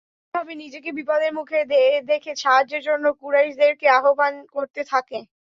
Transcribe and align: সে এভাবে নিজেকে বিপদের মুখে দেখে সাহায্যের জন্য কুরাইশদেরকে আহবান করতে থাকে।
সে 0.23 0.33
এভাবে 0.33 0.53
নিজেকে 0.61 0.89
বিপদের 0.97 1.31
মুখে 1.37 1.59
দেখে 2.09 2.31
সাহায্যের 2.37 2.81
জন্য 2.87 3.05
কুরাইশদেরকে 3.19 3.85
আহবান 3.97 4.33
করতে 4.55 4.81
থাকে। 4.91 5.19